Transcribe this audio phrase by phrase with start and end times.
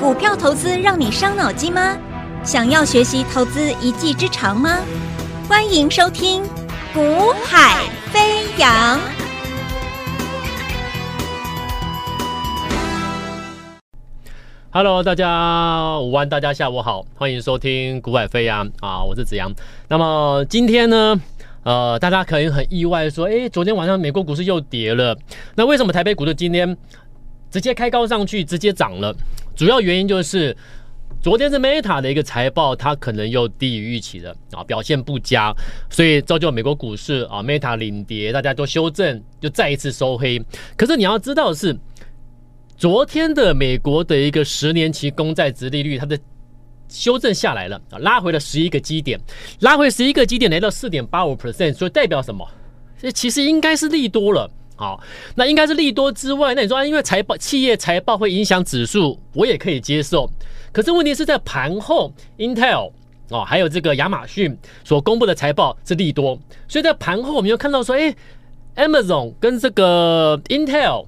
[0.00, 1.96] 股票投资让你伤脑筋吗？
[2.42, 4.80] 想要学习投资一技之长吗？
[5.48, 6.42] 欢迎收听
[6.92, 8.98] 《股海飞扬》。
[14.70, 19.50] Hello，大家午安，大家下午好，欢迎收听《股海飞扬》啊，我是子阳。
[19.88, 21.18] 那么今天呢，
[21.62, 25.16] 呃，大家可能很意外说，诶，昨天晚上美国股市又跌了，
[25.54, 26.76] 那为什么台北股市今天
[27.48, 29.14] 直接开高上去，直接涨了？
[29.54, 30.56] 主要原因就是
[31.22, 35.54] 昨天是 Meta 的一个财报，它可能又低于预期的啊，表现不佳，
[35.88, 40.38] 所以造就美国股市啊 Meta 领跌，大家都修正，就再一次收黑。
[40.76, 41.74] 可是你要知道的是，
[42.76, 46.18] 昨天的美国的一个十年期公债值利率，它的
[46.88, 49.18] 修正下来了啊，拉回了十一个基点，
[49.60, 52.46] 拉回十一个基点来到四点八五 percent，所以代表什么？
[53.00, 54.50] 这其实应该是利多了。
[54.76, 55.00] 好，
[55.36, 60.28] 那应该是利多之外，那你说，因为财报企业财报会影响指数，我也可以接受。
[60.72, 62.90] 可是问题是在盘后，Intel
[63.30, 68.12] 哦，还有这个亚马逊所公布的财报是利多，所以在盘后我们又看到说，哎
[68.74, 71.06] ，Amazon 跟这个 Intel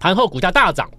[0.00, 0.90] 盘后股价大涨，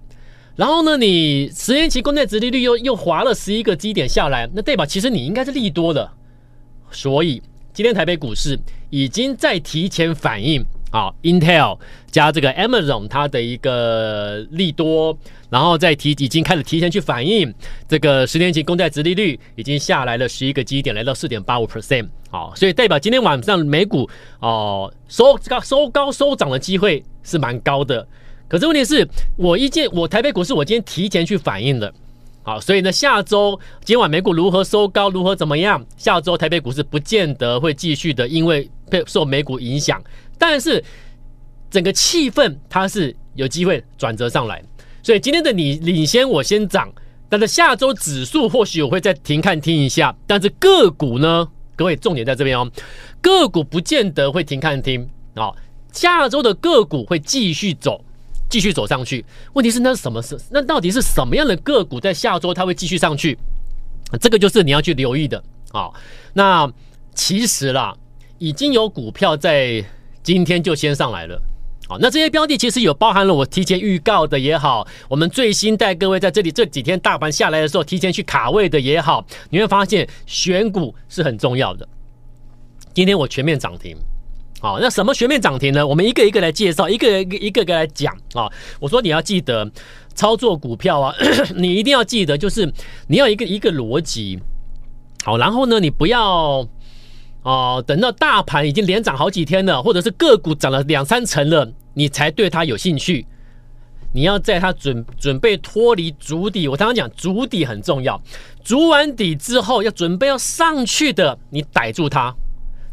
[0.55, 6.09] 然后呢，你十年期公债殖利率又又滑了十一个基点下来，那代表其实你应该是利多的，
[6.91, 8.57] 所以今天台北股市
[8.89, 10.63] 已经在提前反应。
[10.91, 11.77] 好，Intel
[12.09, 15.15] 加这个 Amazon 它的一个利多，
[15.49, 17.53] 然后再提已经开始提前去反映
[17.87, 22.07] 这个十年期公债殖利率已经下来了十一个基点，来到四点八五 percent。
[22.31, 28.07] 好，所以代表今天晚上美股哦收高收高收涨的机会是蛮高的。
[28.47, 31.93] 可是问题是我一见我台北股市我今天提前去反映了，
[32.41, 40.01] 好，所以呢下周今晚美股如何收高如何怎么样，下周台北股市不见得会继续的因为被受美股影响。
[40.39, 40.83] 但是
[41.69, 44.63] 整个气氛它是有机会转折上来，
[45.03, 46.91] 所以今天的你领先我先涨，
[47.29, 52.71] 但是下周指数或许我会再停看听一下，但是个股呢，各位重点在这边哦，
[53.21, 55.51] 个股不见得会停看听啊，
[55.91, 58.03] 下周的个股会继续走，
[58.49, 59.23] 继续走上去。
[59.53, 60.39] 问题是那什么是？
[60.49, 63.37] 那到底是什么样的个股在下周它会继续上去？
[64.19, 65.91] 这个就是你要去留意的啊。
[66.33, 66.71] 那
[67.13, 67.95] 其实啦，
[68.39, 69.85] 已经有股票在。
[70.21, 71.41] 今天就先上来了，
[71.87, 81.87] 好，那这些标的其实有包含了我提前预告的也好，我们最新带各位在这里这几天大盘下来的时候提前去卡位的也好，你会发现选股是很重要的。
[82.93, 83.97] 今天我全面涨停，
[84.59, 85.87] 好，那什么全面涨停呢？
[85.87, 88.51] 我们一个一个来介绍，一个一个一个来讲啊。
[88.79, 89.71] 我说你要记得
[90.13, 91.15] 操作股票啊，
[91.55, 92.71] 你一定要记得，就是
[93.07, 94.37] 你要一个一个逻辑，
[95.23, 96.67] 好，然后呢，你不要。
[97.49, 103.25] 哦，等到大盘已经连涨好几天了，或者是个股涨了两三成了，你才对它有兴趣。
[104.13, 108.21] 你要在它准准备脱离足底，我刚刚讲足底很重要，
[108.63, 112.31] 足完底之后要准备要上去的，你逮住它，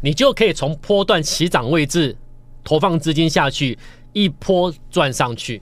[0.01, 2.17] 你就可以从波段起涨位置
[2.63, 3.77] 投放资金下去，
[4.11, 5.61] 一波赚上去。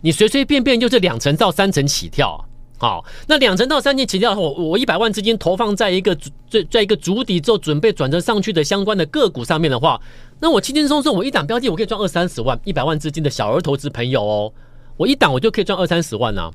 [0.00, 2.45] 你随随便便就是两成到三成起跳。
[2.78, 6.14] 好，那两成到三成起跳，我我一百万资金投放在一个
[6.50, 9.98] 在在一个主底之后准备转折上去的相关的个股上面的话，
[10.40, 14.52] 那我轻轻松松我一档标的我可以赚二三十万，一百万资金的小额投资朋友哦，
[14.98, 16.50] 我一档我就可以赚二三十万呢、啊，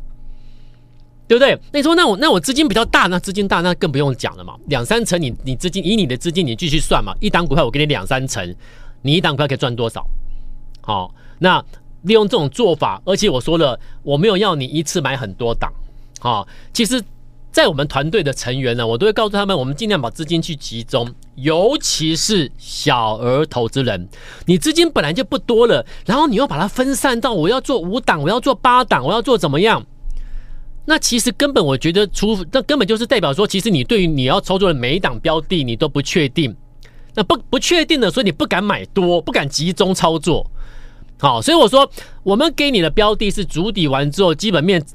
[1.28, 1.58] 对不对？
[1.74, 8.56] 那你说那我那我资金比较大，那资金大那更不用讲了嘛，两三成你你资金以你的资金你继续算嘛，一档股票我给你两三成，
[9.02, 10.06] 你一档股票可以赚多少？
[10.82, 11.66] 好，那
[12.03, 15.72] 利用这种做法，而且我说了我没有要你一次买很多档。
[16.24, 17.04] 好，其实，
[17.52, 24.08] 在我们团队的成员呢，我都会告诉他们，我们尽量把资金去集中，尤其是小额投资人。
[24.46, 29.84] 你资金本来就不多了，然后你又把它分散到我要做五档，我要做八档，我要做怎么样？
[30.86, 36.56] 那其实根本我觉得，除那根本就是代表说，其实你对于你要操作的每一档标的，你都不确定。
[37.16, 40.46] 那不不确定的，所以你不敢买多，不敢集中操作。
[41.20, 41.90] 好，所以我说，
[42.22, 44.86] 我们给你的标的是筑底完之后，基本面。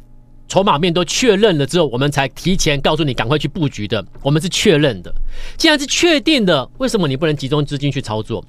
[0.49, 4.05] 筹码面都确认了之后，我们才提前告诉你赶快去布局的。
[4.23, 5.13] 我们是确认的，
[5.57, 8.45] 既然是确定的，为什么你不能集中资金去操作？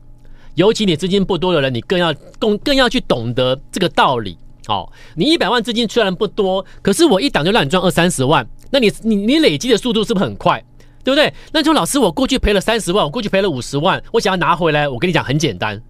[0.55, 4.37] 尤其你资金不多的人，你更要更更要去懂得这个道理。
[4.65, 10.63] 好，你一百万资金虽然不多，可是我一档就让你赚二三十万，那你你你累积的速度是不是很快？
[11.03, 11.33] 对不对？
[11.53, 15.81] 那你说老师，我过去赔了三十万，我过去赔了五十万，我想要拿回来，我跟你讲很简单，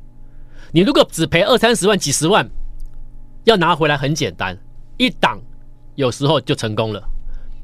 [0.71, 2.48] 你如果只赔二三十万、几十万，
[3.45, 4.57] 要拿回来很简单，
[4.98, 5.42] 一档。
[5.97, 6.99] 有时候就成功了，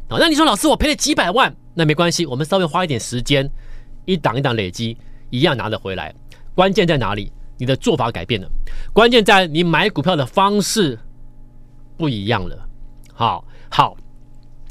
[0.09, 3.47] 啊，那你说老师，我赔了几百万，那没关系，我们稍微花一点时间，
[4.06, 4.97] 一档一档累积，
[5.30, 6.12] 一样拿得回来。
[6.56, 7.31] 关键在哪里？
[7.59, 8.50] 你的做法改变了，
[8.91, 10.97] 关键在你买股票的方式
[11.95, 12.68] 不一样了。
[13.13, 13.95] 好，好，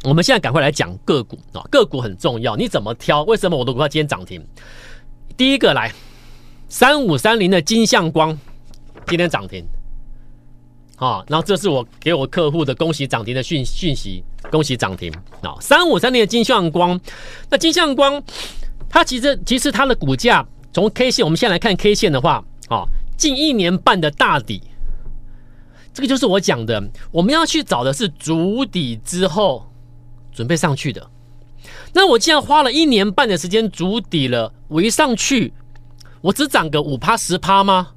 [0.03, 3.23] 我们现在赶快来讲个股啊，个股很重要，你怎么挑？
[3.23, 4.45] 为什么我的股票今天涨停？
[5.37, 5.93] 第一个来，
[6.69, 8.37] 三五三零的金相光
[9.07, 9.65] 今天涨停，
[11.03, 14.23] 啊，然后这是我给我客户的恭喜涨停的讯讯息，
[14.53, 15.13] 恭喜涨停
[15.43, 15.57] 啊！
[15.61, 16.99] 三五三零的金相光，
[17.51, 18.23] 那金相光
[18.89, 22.85] 它其实其实它的股价从 K 线，我们先来看 K 线的话，啊，
[23.17, 24.63] 近一年半的大底，
[25.93, 29.69] 这个就是我讲的，我们要去找的是足底之后
[30.31, 31.11] 准备上去的。
[31.93, 35.53] 那我既然花了一年半的时间足底了，我一上去，
[36.21, 37.89] 我只涨个五趴十趴吗？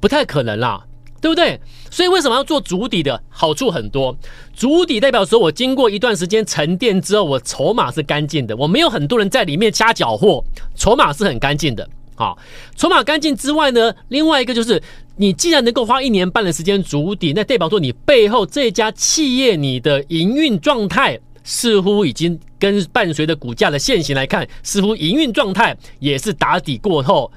[0.00, 0.85] 不太可能啦，
[1.20, 1.60] 对不对？
[1.90, 3.22] 所以为什么要做足底的？
[3.28, 4.16] 好处很多。
[4.54, 10.42] 足底代表说我经过一段时间沉淀之后，我筹码是干净的，我没有很多人在里面瞎搅和，
[10.74, 11.88] 筹码是很干净的。
[12.14, 12.38] 好，
[12.76, 14.82] 筹码干净之外呢，另外一个就是
[15.16, 21.18] 你既然能够花一年半的时间足底，那代表说你背后这家企业你的营运状态。
[21.48, 27.30] 似乎已经跟伴随着股价的现形来看，似乎营运状态也是打底过后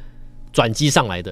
[0.51, 1.31] 转机上来的，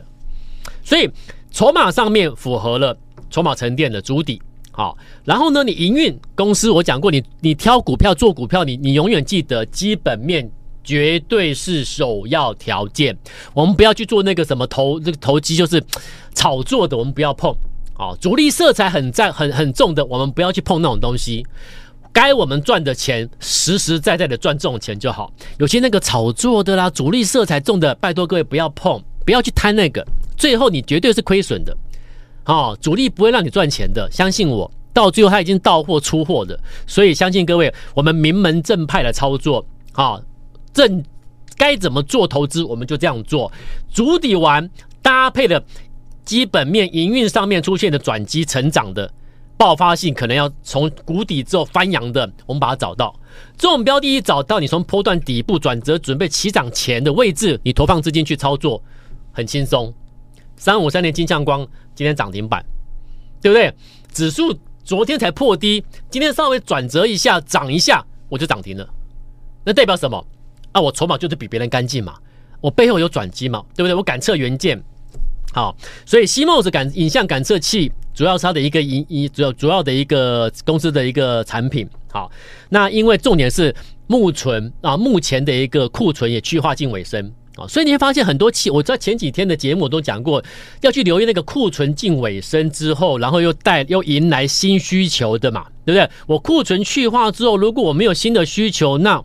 [0.84, 1.10] 所以
[1.58, 2.96] 筹码上面符合了
[3.32, 4.40] 筹码沉淀的主底。
[4.70, 4.96] 好，
[5.26, 10.48] 然后呢，你营运公司我讲过，你你挑股票做股票，你你永远记得基本面
[10.84, 13.18] 绝对是首要条件。
[13.56, 15.84] 我们不要去做那个什么投这个投机就是
[16.36, 17.52] 炒作的，我们不要碰。
[17.96, 21.44] 啊，主力色彩很在很很重的，我们不要去碰那种东西。
[22.14, 25.34] 该我们赚的钱，实实在在的赚这种钱就好。
[25.58, 30.06] 有些那个炒作的啦，主力色彩重的，拜托各位不要碰，不要去贪那个，
[30.38, 31.76] 最后你绝对是亏损的。
[32.46, 36.58] 哦，主力不会让你赚钱的，相信我，到最后他已经到货出货的。
[36.86, 40.18] 所以相信各位，我们名门正派的操作，啊，
[40.72, 41.04] 正
[41.58, 43.52] 该怎么做投资，我们就这样做。
[43.92, 44.70] 筑底完
[45.02, 45.62] 搭配的
[46.24, 49.12] 基本面营运上面出现的转机成长的。
[49.58, 53.12] 爆发性可能要从谷底之后翻扬的，我们把它找到。
[53.58, 58.80] 这种标的一找到，你从波段底部转折准备起涨前的位置，你投放资金去操作，
[59.32, 59.92] 很轻松。
[60.58, 61.66] 三五三年金相光
[61.96, 62.66] 今天涨停板，
[63.42, 63.74] 对不对？
[64.12, 68.90] 指数昨天才破低，今天稍微转折一下涨一下，我就涨停了。
[69.64, 70.26] 那代表什么？
[70.72, 72.16] 啊，我筹码就是比别人干净嘛，
[72.60, 73.94] 我背后有转机嘛，对不对？
[73.94, 74.82] 我感测元件。
[75.54, 75.76] 好，
[76.06, 81.88] 所以 CMOS 感影像感测器主要是它的一个一一主要主要的一个公司的一个产品。
[82.12, 82.30] 好，
[82.70, 83.74] 那因为重点是
[84.08, 90.44] 目存啊，目前的一个库存也去化近尾声啊，所以你会发现很多企，我在前几天的节目都讲过，
[90.82, 96.10] 要去留意那个库存近尾声之后，然后又带又迎来新需求的嘛，对不对？
[96.28, 99.24] 我库存去化之后，如果我没有新的需求，那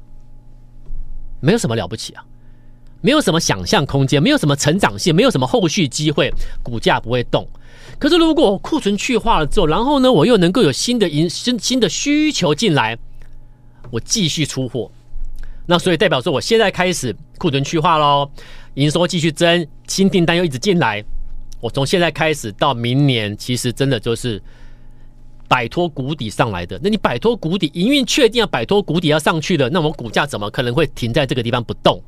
[1.41, 2.25] 没有什么了不起啊。
[3.05, 6.33] 没有什么想象空间，没有什么成长性，没有什么后续机会，
[6.63, 7.45] 股价不会动。
[7.99, 12.97] 可是如果我库存去化了之后，然后呢，我又能够有新的营新新的需求进来，
[13.91, 14.89] 我继续出货，
[15.67, 18.31] 那所以代表说，我现在开始库存去化喽，
[18.75, 21.03] 营收继续增，新订单又一直进来，
[21.61, 24.43] 我从现在开始到明年，其实真的就是
[25.49, 26.81] 摆脱谷底上来的。
[26.83, 32.03] 那你摆脱谷底，营运确定要摆脱谷底要上去了，那我股价怎么可能会停在这个地方不动？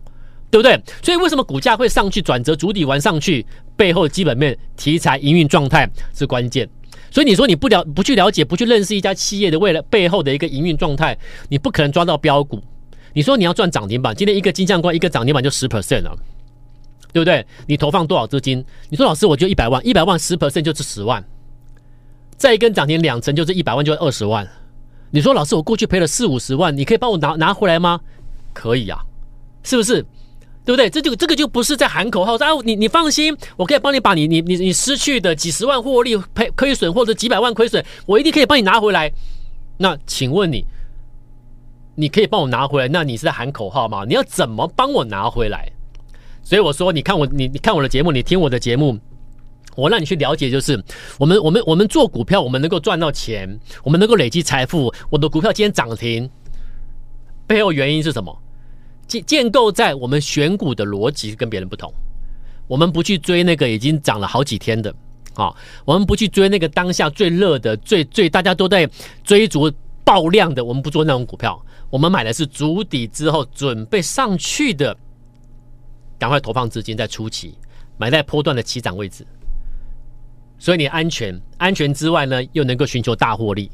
[0.50, 0.80] 对不对？
[1.02, 3.44] 所以为什么股价会上去转折主底完上去？
[3.76, 6.68] 背后基本面题材营运状态是关键。
[7.10, 11.16] 所以你说你不了不去了解不去认识一家企业的未来背后的一个营运状态，
[11.48, 12.62] 你不可能抓到标股。
[13.14, 16.14] 你说你要赚涨停板，今天一个金相光一个涨停板就十 percent 了，
[17.12, 17.46] 对不对？
[17.66, 18.62] 你投放多少资金？
[18.90, 21.24] 你说老师我就一百万，一百万十 percent 就是十万，
[22.36, 24.46] 再一根涨停两成就是一百万，就是二十万。
[25.10, 28.00] 你说老师我过去赔了四五十万，你可以帮我拿拿回来吗？
[28.52, 29.06] 可以呀、啊，
[29.62, 30.04] 是不是？
[30.64, 30.88] 对不对？
[30.88, 39.12] 这就这个就不是在喊口号说啊，你你放心，我可以帮你把你你你你失去的几十万获利赔亏损或者几百万亏损，我一定可以帮你拿回来。
[39.76, 40.64] 那请问你，
[41.94, 42.88] 你可以帮我拿回来？
[42.88, 44.04] 那你是在喊口号吗？
[44.06, 45.70] 你要怎么帮我拿回来？
[46.42, 48.98] 所以我说，你看我你你看我的节目，你听我的节目，
[49.76, 50.82] 我让你去了解，就是
[51.18, 54.92] 我们我们我们做股票，我们能够赚到钱，我们能够累积财富。
[55.08, 56.28] 我的股票今天涨停，
[57.46, 58.36] 背后原因是什么？
[59.06, 61.92] 建建构在我们选股的逻辑跟别人不同，
[62.66, 64.94] 我们不去追那个已经涨了好几天的
[65.34, 68.88] 啊，我们不去追那个当下最热的、最最大家都在
[69.22, 69.70] 追逐
[70.04, 71.62] 爆量的，我们不做那种股票，
[71.94, 74.96] 我们买的是足底之后准备上去的，
[76.18, 77.56] 赶快投放资金在初期
[77.96, 79.24] 买在波段的起涨位置，
[80.58, 83.70] 所以你安全，安全之外呢，又能够寻求大获利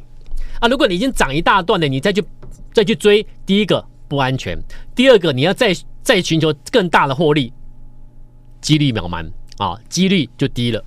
[0.61, 0.69] 啊！
[0.69, 2.23] 如果你已经涨一大段了，你再去
[2.75, 3.83] 再去追第一个。
[4.07, 4.63] 不安全。
[4.95, 7.51] 第二个，你要再再寻求更大的获利，
[8.61, 10.85] 几率渺茫啊，几率就低了。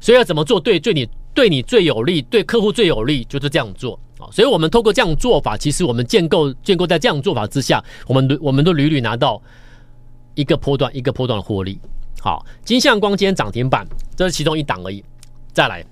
[0.00, 0.78] 所以要怎么做对？
[0.78, 3.98] 对你对你最有利，对客户最有利，就是这样做。
[4.32, 9.40] 所以，我们透过这样做法，其实我们建构建构在这样做法之下，我们我们都屡屡拿到
[10.34, 11.78] 一个波段一个波段的获利。
[12.20, 15.04] 好，金相光今天涨停板，这是其中一档而已。
[15.52, 15.84] 再来，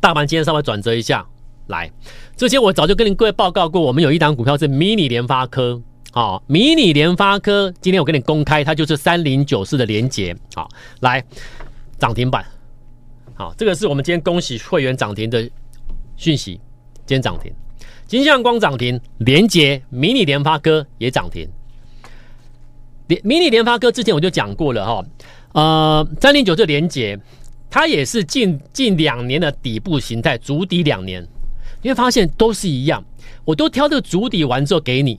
[0.00, 1.26] 大盘今天稍微转折一下，
[1.66, 1.90] 来，
[2.36, 5.80] 之前我早就跟您各位报告过，我们有一档股票是迷你联发科。
[6.10, 10.34] 好，迷你联发科，今天我跟你公开，它就是三零九四的连结。
[10.54, 10.68] 好，
[11.00, 11.22] 来
[11.98, 12.44] 涨停板。
[13.34, 15.48] 好，这个是我们今天恭喜会员涨停的
[16.16, 16.58] 讯息。
[17.08, 17.50] 今天涨停，
[18.06, 21.48] 金相光涨停，连结迷你联发哥也涨停。
[23.06, 25.04] 连迷你联发哥之前我就讲过了哈，
[25.54, 27.18] 呃，三零九这连结，
[27.70, 31.26] 它也是近近两年的底部形态，足底两年，
[31.80, 33.02] 你会发现都是一样，
[33.46, 35.18] 我都挑这个筑底完之后给你。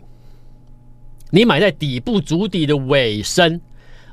[1.31, 3.59] 你买在底部足底的尾声，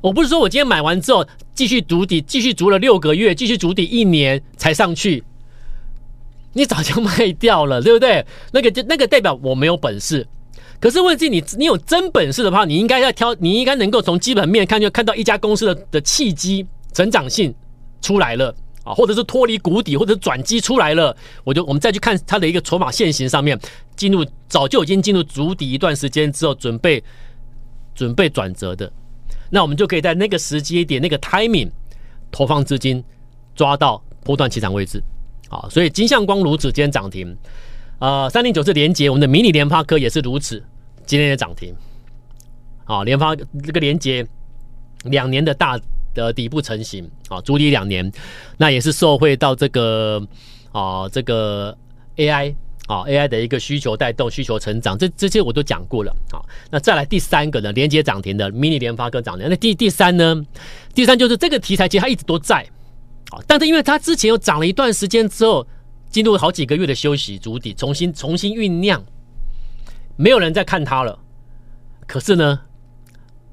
[0.01, 5.23] 我不是说我今天买完之后继续足底，继续足了六个月，继续足底一年才上去，
[6.57, 8.25] 你早就卖掉了，对不对？
[8.51, 10.27] 那个就那个代表我没有本事。
[10.79, 17.53] 可是问题你你有真本事的话，你应该要挑，你应该能够从基本面看，就看到一家公司的的契机、成长性
[18.01, 18.53] 出来了。
[18.83, 23.59] 啊，或者是脱离谷底，或者转机出来了，我就我们再去看它的一个筹码线型上面，
[23.97, 27.03] 进入早就已经进入足底一段时间之后，准备
[27.93, 28.89] 准备转折的，
[29.49, 31.69] 那我们就可以在那个时机点、那个 timing
[32.31, 33.03] 投放资金，
[33.53, 35.03] 抓到波段起涨位置。
[35.49, 37.35] 好，所以金相光如此，今天涨停。
[37.99, 40.63] 呃，三零九是连接，我们的迷你联发科也是如此，
[41.05, 41.73] 今天也涨停。
[42.85, 44.25] 好，联发这个连接
[45.05, 45.79] 两年的大。
[46.13, 48.11] 的底部成型啊，筑底两年，
[48.57, 50.19] 那也是受惠到这个
[50.71, 51.77] 啊，这个
[52.15, 52.55] AI
[52.87, 56.41] 啊，AI 的一个需求带动需求成长，这这些我都讲过了啊。
[56.71, 59.47] 那再来第三个呢，连接涨停的迷你联发科涨停。
[59.47, 60.43] 那第第三呢，
[60.95, 62.67] 第三就是这个题材其实它一直都在
[63.31, 65.67] 啊，但是因为它之前又涨了一段时间之后，
[66.09, 69.03] 进入好几个月的休息筑底，重新重新酝酿，
[70.15, 71.19] 没有人在看它了。
[72.05, 72.59] 可是呢，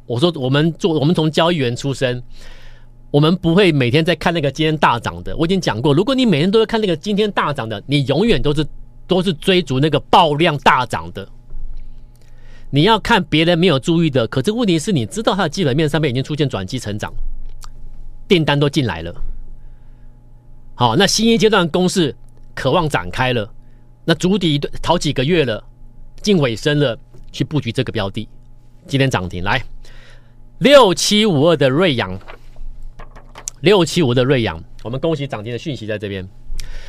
[0.06, 2.22] 我说我们做我们从交易员出身。
[3.10, 5.36] 我们不会每天在看那个今天大涨的。
[5.36, 8.66] 我已经讲过，如果你每天都在看那个今天大涨的，你永远都是
[9.06, 11.28] 都是追逐那个爆量大涨的。
[12.70, 17.14] 你要看别人没有注意的，可是问题是你知道它的基本面上面已经出现转机成长，
[18.26, 19.14] 订单都进来了。
[20.76, 22.16] 好，那新一阶段攻势
[22.52, 23.48] 渴望展开了，
[24.04, 25.62] 那筑底好几个月了，
[26.20, 26.98] 近尾声了，
[27.30, 28.28] 去布局这个标的，
[28.88, 29.62] 今天涨停来
[30.58, 32.18] 六七五二的瑞阳。
[33.60, 36.28] 六七五的瑞阳，我们恭喜涨停的讯息在这边。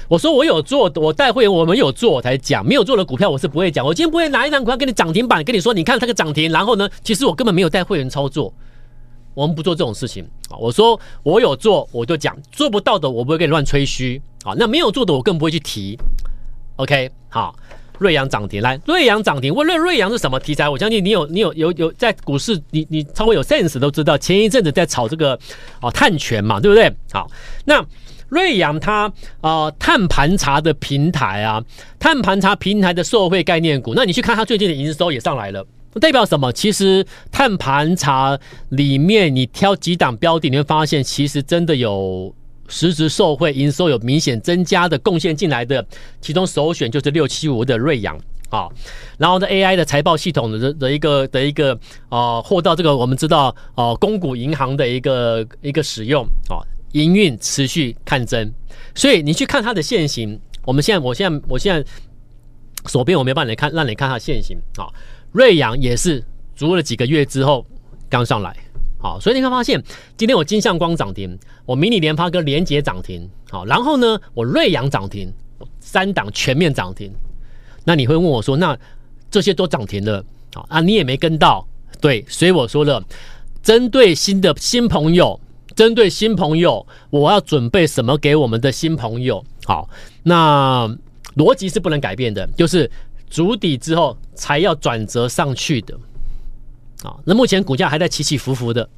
[0.08, 3.86] 我说我有做，我带会员，我们有做我才讲，没有做的股票我是不会讲。
[3.86, 8.52] 我今天不会拿一张股票给你涨停板，跟你说，你看这个涨停，然后呢，其实我根本没有带会员操作，
[9.36, 10.58] 我们不做这种事情啊。
[10.58, 14.56] 我说我有做，我就讲，做不到的我不会跟你乱吹嘘啊。
[14.58, 15.96] 那没有做的我更不会去提。
[16.78, 17.56] OK，好。
[17.98, 19.56] 瑞阳涨停，来，瑞阳涨停。
[19.56, 20.68] 问瑞瑞阳是什么题材？
[20.68, 25.40] 我相信你有你有有有在股市，你你稍微有 sense 都知道，前一阵子在炒这个
[25.80, 26.94] 啊碳权嘛，对不对？
[27.14, 27.32] 好，
[27.64, 27.82] 那
[28.28, 31.64] 瑞阳它啊碳盘查的平台啊，
[31.98, 35.66] 碳盘查平台的受惠概念股，那你去看它最近的营收也上来了，
[36.00, 36.52] 代表什么？
[36.52, 42.34] 其实碳盘查里面你挑几档标的，你会发现其实真的有。
[42.68, 45.86] 实质受惠营收有明显增加的贡献进来的，
[46.20, 48.18] 其中首选就是六七五的瑞阳
[48.50, 48.68] 啊，
[49.20, 56.58] 然后呢 AI 的财报系统的的一个的一个啊，获到这个我们知道啊，公股银行的一个一个使用啊，
[56.94, 58.52] 营运持续看增，
[58.96, 61.88] 所以你去看它的线型，我们现在我现在我现在
[62.88, 64.90] 手边我没办法来看，让你看它的线型啊，
[65.36, 66.24] 瑞阳也是
[66.56, 67.66] 筑了几个月之后
[68.10, 68.56] 刚上来。
[68.98, 69.84] 好，所以你会发现，
[70.16, 75.30] 今天我金相光涨停，我迷你联发哥连结涨停，好，然后呢，我瑞阳涨停，
[75.82, 77.12] 三档全面涨停。
[77.84, 78.80] 那你会问我说，那
[79.30, 80.24] 这些都涨停了，
[80.54, 81.68] 好啊，你也没跟到，
[82.00, 83.04] 对，所以我说了，
[83.62, 85.38] 针对新的新朋友，
[85.76, 89.44] 针对新朋友，我要准备什么给我们的新朋友？
[89.66, 89.90] 好，
[90.24, 90.90] 那
[91.36, 92.90] 逻辑是不能改变的，就是
[93.30, 95.98] 筑底之后才要转折上去的。
[97.04, 98.90] 啊，那目前股价还在起起伏伏的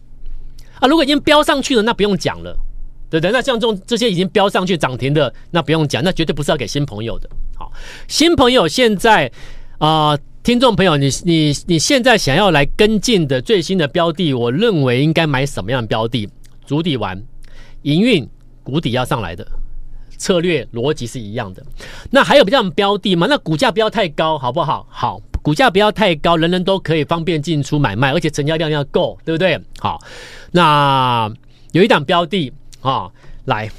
[0.80, 2.56] 啊，如果已经飙上去了，那不用讲了，
[3.10, 3.32] 对不对？
[3.32, 7.30] 那像这种这些已经飙上去涨停的，那不用讲，那绝对不是要给新朋友的。
[7.58, 7.72] 好，
[8.08, 9.32] 新朋友现在
[9.80, 16.30] 啊、听众朋友，你你你现在想要来跟进的最新的标的，我认为应该买什么样的标的？
[16.66, 17.22] 足底完，
[17.84, 18.28] 营运
[18.64, 19.48] 谷底要上来的
[20.18, 21.64] 策略逻辑是一样的。
[22.12, 23.28] 那还有比较标的吗？
[23.30, 24.86] 那股价不要太高，好不好？
[24.90, 25.22] 好。
[25.44, 29.58] 股价不要太高，人人都可以方便进出买卖，而且成交量要够，对不对？
[29.80, 29.98] 好，
[30.52, 31.32] 那
[31.72, 33.10] 有一档标的啊，
[33.46, 33.70] 来，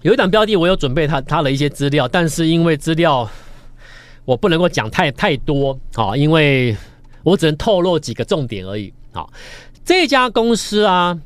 [0.00, 3.30] 有一档标的，我有准备它它的一些资料，但是因为资料
[4.24, 6.76] 我不能够讲太太多，好，因为
[7.22, 8.92] 我只能透露几个重点而已。
[9.12, 9.32] 好，
[9.84, 11.16] 这家公司啊，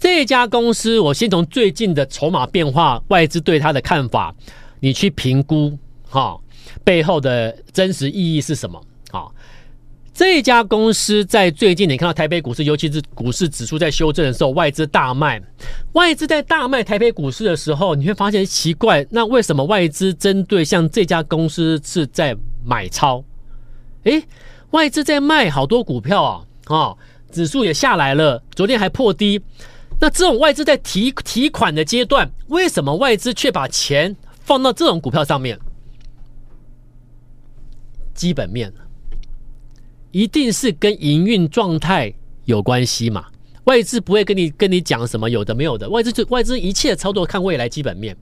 [0.00, 4.34] 这家公司，我先从最近的筹码变化、外资对它的看法，
[4.80, 5.78] 你去评估，
[6.08, 6.36] 哈，
[6.82, 8.82] 背后的真实意义是什么？
[9.10, 9.32] 好。
[10.12, 15.40] 这家公司在最近，你看到台北股市，尤其是股市指数在修正的时候，外资大卖。
[15.92, 23.24] 外资在大卖台北股市的时候，你会发现奇怪，那为什么外资针对像这家公司是在买超？
[24.04, 24.22] 诶，
[24.72, 26.94] 外资在卖好多股票啊，啊，
[27.30, 29.40] 指数也下来了，昨天还破低。
[30.00, 35.58] 那这种外资在提提款的阶段，为什么外资却把钱放到这种股票上面？
[38.14, 38.72] 基本面。
[40.12, 42.12] 一定是跟营运状态
[42.44, 43.26] 有关系嘛？
[43.64, 48.16] 外资不会跟你跟你讲什么有的没有的，外资就外资一切操作看未来基本面，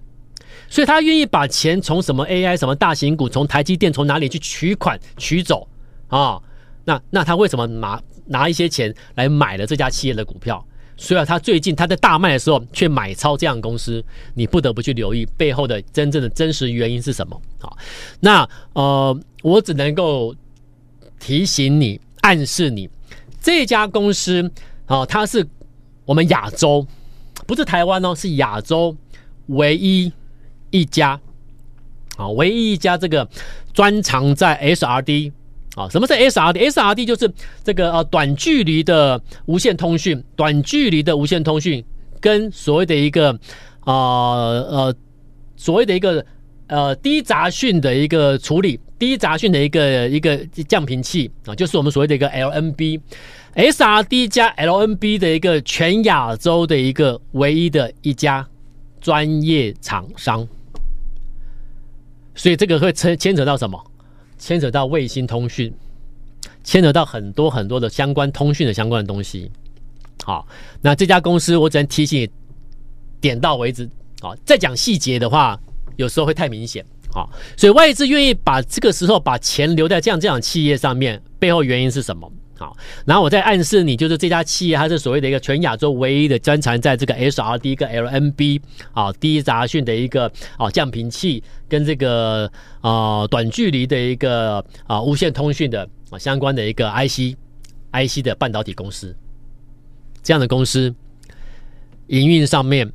[0.69, 5.67] 所以他愿意把钱从什么 AI 什么大型股，从台积电从哪里去取款取走
[6.09, 6.39] 啊？
[6.85, 10.63] 那那他为什么拿拿一些钱来买了这家企业的股票？
[10.99, 17.41] 所以他最近他在大卖的时候却买超这样公司，你不得不去留意背后的真正的真实原因是什么？
[17.59, 17.79] 好，
[18.21, 20.35] 那呃，我只能够。
[21.21, 22.89] 提醒你，暗示你，
[23.41, 24.41] 这家公司
[24.87, 25.45] 啊、哦，它是
[26.05, 26.87] 我们亚洲，
[27.45, 28.97] 不是台湾哦，是亚洲
[29.47, 30.13] 唯一
[30.71, 31.21] 一家
[32.17, 33.29] 啊、唯一一家这个
[33.73, 35.33] 专长在 SRD
[35.77, 37.31] 啊、什么是 SRD？SRD 就是
[37.63, 41.85] 这个呃短距离的无线通讯，短距离的无线通讯
[42.21, 43.33] 跟所谓的一个
[43.81, 44.95] 啊呃，呃
[45.57, 46.25] 所谓的一个
[46.67, 48.81] 呃低杂讯的一个处理。
[48.99, 58.45] 低杂讯的一个一个降频器啊，就是我们所谓的一个 LNB，SRD 加 LNB 的一个全亚洲的一个唯一的一家
[59.01, 60.45] 专业厂商，
[62.35, 63.81] 所以这个会牵牵扯到什么？
[64.39, 65.73] 牵扯到卫星通讯，
[66.63, 69.51] 牵扯到很多很多的相关通讯的相关的东西。
[70.25, 70.47] 好，
[70.81, 72.31] 那这家公司我只能提醒你，
[73.21, 73.89] 点到为止。
[74.21, 75.59] 好，再讲细节的话，
[75.97, 76.85] 有时候会太明显。
[77.11, 82.31] 好，所以外资愿意把这个时候把钱留在这样这样企业上面，背后原因是什么？
[82.59, 88.61] 好，然后我再暗示你，就是这家企业它是所谓的一个全亚洲唯一的专长在这个 SRD 跟 LNB
[88.93, 97.37] 啊低杂讯的一个啊降频器跟这个啊短距离的一个啊无线通讯的啊相关的一个 IC
[97.93, 99.15] IC 的半导体公司，
[100.23, 100.95] 这样的公司
[102.09, 102.93] 营运上面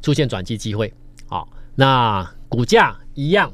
[0.00, 0.92] 出现转机机会，
[1.28, 2.28] 好，那。
[2.48, 3.52] 股价一样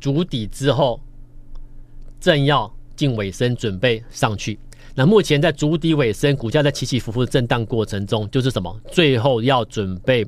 [0.00, 1.00] 筑底之后，
[2.20, 4.58] 正要进尾声，准备上去。
[4.94, 8.80] 那目前在筑底尾声，股价在起起伏伏震荡过程中，就是什么？
[8.90, 10.26] 最后要准备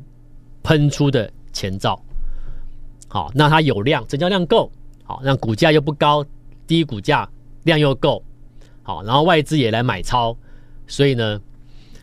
[0.63, 2.03] 喷出的前兆。
[3.09, 4.71] 好，那它有量，成交量够。
[5.05, 6.25] 好，那股价又不高，
[6.67, 7.29] 低股价
[7.65, 8.23] 量又够。
[8.83, 10.37] 好，然后外资也来买超。
[10.87, 11.41] 所以呢，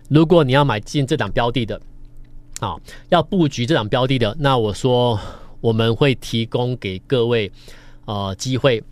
[0.09, 1.81] 如果你要买进这档标的的，
[2.59, 5.19] 好，要布局这档标的的，那我说。
[5.63, 7.49] 我们会提供给各位
[8.03, 8.83] 呃机会，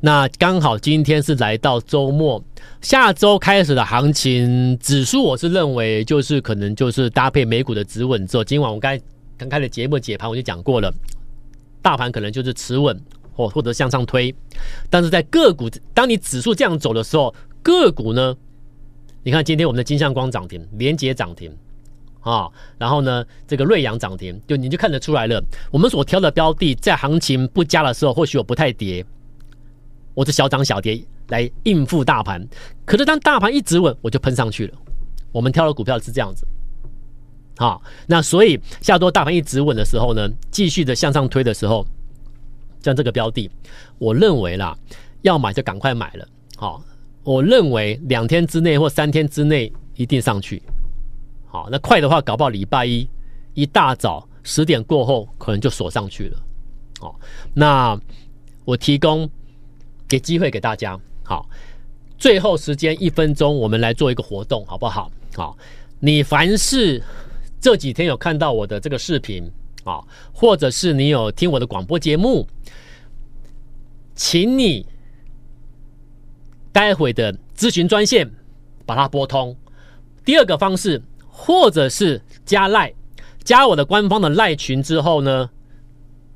[0.00, 2.40] 那刚好今天是来到周末，
[2.80, 9.02] 下周开始的行情指数，我是认为就是可能就是搭配美股的止稳之后，今晚我刚才
[9.36, 10.92] 刚开的节目解盘我就讲过了，
[11.82, 12.96] 大盘可能就是持稳
[13.32, 14.32] 或或者向上推，
[14.88, 18.36] 但是在个股，当你指数这样走的时候，个股呢，
[19.24, 21.50] 你看今天我们的金像光涨停，联杰涨停。
[22.20, 25.42] 啊、然后呢，这个瑞阳涨停，就你就看得出来了。
[25.70, 29.02] 我们所挑的标的，在行情不佳的时候，或许我不太跌，
[30.18, 32.44] 我是小涨小跌来应付大盘。
[32.84, 34.74] 可是当大盘一直稳，我就喷上去了。
[35.30, 36.44] 我们挑的股票是这样子。
[37.56, 41.86] 好、那所以下周大盘一直稳的时候呢，继续的向上推的时候，
[42.82, 43.48] 像这个标的，
[43.98, 44.76] 我认为啦，
[45.22, 46.26] 要买就赶快买了。
[46.56, 46.82] 好、
[47.22, 50.60] 我认为两天之内或三天之内一定上去。
[51.46, 53.08] 好，那快的话，搞不好礼拜一
[53.54, 56.40] 一大早十点过后，可能就锁上去了。
[56.98, 57.20] 好，
[57.54, 57.96] 那
[58.64, 59.30] 我提供
[60.08, 60.98] 给机会给大家。
[61.22, 61.48] 好，
[62.16, 65.10] 最后时间一分钟，我们来做一个活动，好不好？
[65.36, 65.56] 好，
[66.00, 67.02] 你凡是
[67.60, 69.48] 这几天有看到我的这个视频
[69.84, 72.48] 啊，或者是你有听我的广播节目，
[74.14, 74.86] 请你
[76.72, 78.30] 待会的咨询专线
[78.86, 79.54] 把它拨通。
[80.24, 81.02] 第二个方式。
[81.40, 82.92] 或者是加赖，
[83.44, 85.48] 加我的官方的赖群之后呢，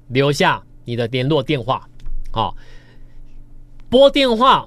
[0.06, 1.88] 留下你的联络电话，
[2.30, 2.54] 啊，
[3.92, 4.66] 拨电话，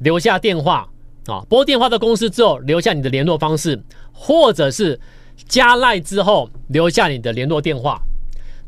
[0.00, 0.86] 留下电话，
[1.24, 5.00] 啊，拨电话的公司之后留下你的联络方式，或者是
[5.48, 7.98] 加赖之后留下你的联络电话。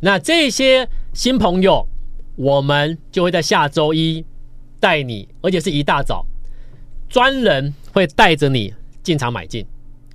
[0.01, 1.87] 那这些新朋友，
[2.35, 4.25] 我们就会在下周一
[4.81, 6.25] 带你，而且是一大早，
[7.11, 9.67] 专人会带着你进场买进。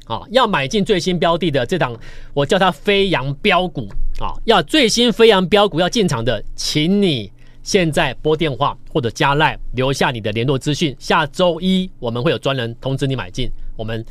[0.06, 1.96] 啊，要买进最新标的的这档，
[2.34, 3.88] 我叫它飞扬标股
[4.20, 7.32] 啊，要最新飞扬标股要进场的，请你
[7.68, 13.52] 现在拨电话或者加赖留下你的联络资讯，下周一我们会有专人通知你买进。
[13.76, 14.06] 我们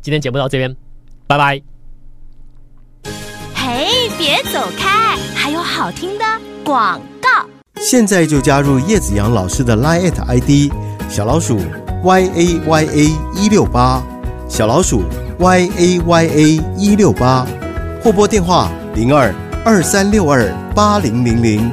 [0.00, 0.76] 今天节目到这边，
[1.26, 1.60] 拜拜。
[3.52, 6.24] 嘿，别走开，还有好听的
[6.62, 7.28] 广告。
[7.80, 10.72] 现在就加入叶子阳老师的 Line ID
[11.08, 11.58] 小老鼠
[12.04, 14.00] y a y a 一六八
[14.48, 15.02] 小老鼠。
[15.40, 17.44] y a y a 一六八，
[18.04, 21.72] 或拨电话零二二三六二八零零零